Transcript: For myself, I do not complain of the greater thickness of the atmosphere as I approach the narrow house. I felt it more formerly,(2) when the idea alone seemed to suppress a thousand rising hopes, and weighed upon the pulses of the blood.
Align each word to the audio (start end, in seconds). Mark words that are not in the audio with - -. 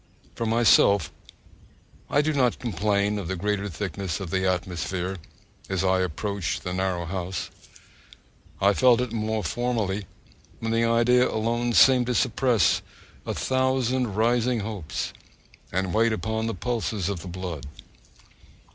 For 0.33 0.47
myself, 0.47 1.11
I 2.09 2.23
do 2.23 2.33
not 2.33 2.57
complain 2.57 3.19
of 3.19 3.27
the 3.27 3.35
greater 3.35 3.69
thickness 3.69 4.19
of 4.19 4.31
the 4.31 4.49
atmosphere 4.49 5.17
as 5.69 5.83
I 5.83 5.99
approach 5.99 6.61
the 6.61 6.73
narrow 6.73 7.05
house. 7.05 7.51
I 8.59 8.73
felt 8.73 8.99
it 8.99 9.13
more 9.13 9.43
formerly,(2) 9.43 10.05
when 10.59 10.71
the 10.71 10.85
idea 10.85 11.29
alone 11.31 11.73
seemed 11.73 12.07
to 12.07 12.15
suppress 12.15 12.81
a 13.27 13.35
thousand 13.35 14.15
rising 14.15 14.61
hopes, 14.61 15.13
and 15.71 15.93
weighed 15.93 16.13
upon 16.13 16.47
the 16.47 16.55
pulses 16.55 17.07
of 17.07 17.19
the 17.21 17.27
blood. 17.27 17.67